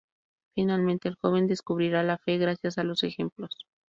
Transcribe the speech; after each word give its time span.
Finalmente 0.55 1.09
el 1.09 1.15
joven, 1.21 1.45
descubrirá 1.45 2.01
la 2.01 2.17
fe 2.17 2.39
gracias 2.39 2.79
a 2.79 2.83
los 2.83 3.03
ejemplos. 3.03 3.55